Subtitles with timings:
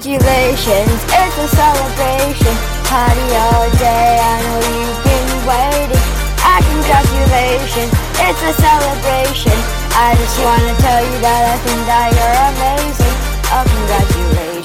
[0.00, 2.54] congratulations, it's a celebration.
[2.88, 6.04] Party all day, I know you've been waiting.
[6.40, 9.58] Ah, congratulations, it's a celebration.
[9.92, 12.69] I just wanna tell you that I think that you're amazing.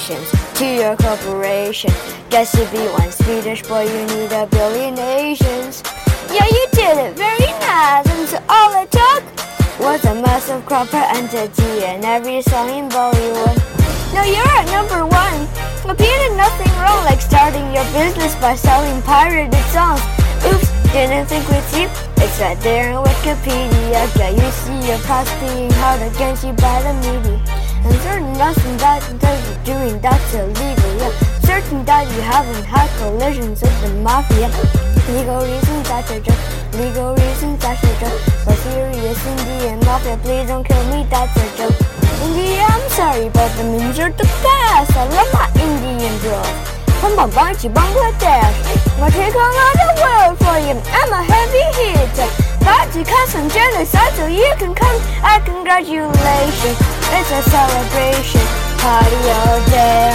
[0.05, 1.89] To your corporation.
[2.29, 5.81] Guess to be one Swedish boy, you need a billion nations.
[6.29, 9.23] Yeah, you did it very nice, and so all it took
[9.79, 13.57] was a massive proper entity and every song in Bollywood.
[14.13, 15.47] Now you're at number one.
[15.81, 15.97] But
[16.37, 20.01] nothing wrong, like starting your business by selling pirated songs.
[20.45, 21.89] Oops, didn't think we'd see.
[22.21, 24.05] It's right there in Wikipedia.
[24.13, 27.41] Yeah, you see your past being held against you by the media.
[27.85, 29.01] And certain nothing that
[29.65, 30.91] doing that's illegal.
[31.01, 31.11] Yeah,
[31.41, 34.47] certain that you haven't had collisions with the mafia.
[35.09, 36.43] Legal reasons that's a joke.
[36.77, 38.21] Legal reasons that's a joke.
[38.45, 41.03] But serious Indian mafia, please don't kill me.
[41.09, 41.77] That's a joke.
[42.29, 44.93] India, I'm sorry, but the means are the best.
[44.93, 46.45] I love my Indian bros.
[47.01, 48.55] From Bombay to Bangladesh,
[49.01, 50.77] I'll take on the world for you.
[50.93, 52.29] I'm a heavy hitter.
[53.05, 54.97] Cause some genocide so you can come.
[55.21, 56.77] I congratulations,
[57.13, 58.45] it's a celebration.
[58.81, 60.09] Party all day,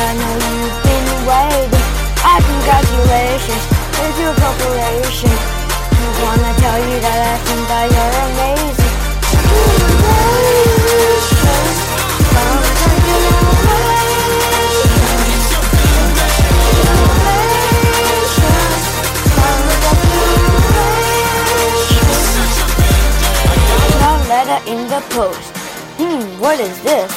[24.71, 25.51] in the post.
[25.99, 27.11] Hmm, what is this?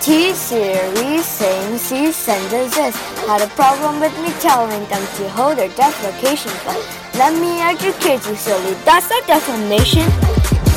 [0.00, 2.94] T-Series saying sent us this.
[3.26, 6.78] Had a problem with me telling them to hold their defecation, but
[7.18, 8.74] let me educate you silly.
[8.86, 10.06] That's not defamation.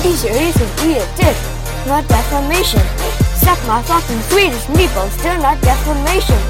[0.01, 1.37] T-Series is be a dick,
[1.85, 2.81] not defamation.
[3.37, 6.41] Suck my fucking Swedish meatballs, still not defamation.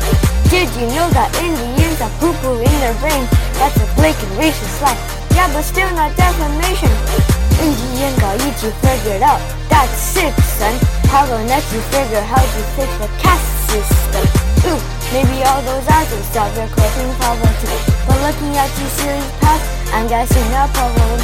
[0.47, 3.29] Did you know that Indians have poo-poo in their brains?
[3.59, 5.24] That's a blatant racist lie.
[5.35, 6.89] Yeah, but still not defamation.
[7.59, 9.43] Indian got you to figure it out.
[9.67, 10.73] That's sick, son.
[11.11, 14.23] How gonna let you figure how to fix the caste system?
[14.71, 14.79] Ooh,
[15.11, 17.67] maybe all those eyes will stop your coping poverty.
[18.07, 21.19] But looking at T-Series past, I'm guessing no problem.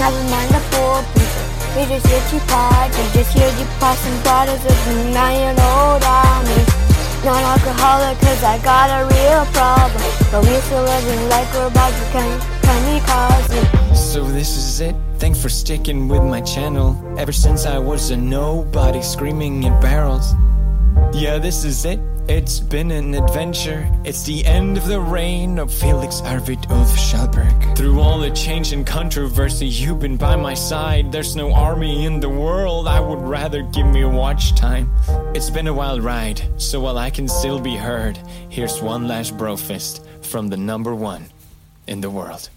[0.00, 1.44] Never mind the poor people.
[1.76, 6.75] We just here to party, just here to pass some bottles of the nine-year-old army.
[7.86, 10.02] Non-alcoholic cause I got a real problem
[10.32, 14.96] But we're still living like we're about to come kamikaze So this is it.
[15.18, 16.96] Thanks for sticking with my channel.
[17.16, 20.34] Ever since I was a nobody screaming at barrels.
[21.16, 21.98] Yeah, this is it.
[22.28, 23.88] It's been an adventure.
[24.04, 27.74] It's the end of the reign of Felix Arvid Ulf Kjellberg.
[27.74, 31.10] Through all the change and controversy, you've been by my side.
[31.10, 32.86] There's no army in the world.
[32.86, 34.90] I would rather give me a watch time.
[35.34, 38.18] It's been a wild ride, so while I can still be heard,
[38.50, 41.24] here's one last brofist from the number one
[41.86, 42.50] in the world.